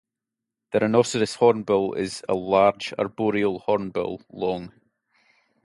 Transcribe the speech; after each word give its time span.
The 0.71 0.79
rhinoceros 0.79 1.35
hornbill 1.35 1.93
is 1.93 2.23
a 2.27 2.33
large 2.33 2.91
arboreal 2.97 3.59
hornbill, 3.59 4.21
long. 4.31 4.71